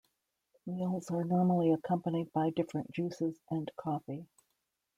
Meals 0.65 1.11
are 1.11 1.23
normally 1.23 1.71
accompanied 1.73 2.33
by 2.33 2.49
different 2.49 2.89
juices 2.89 3.39
and 3.51 3.69
coffee. 3.77 4.25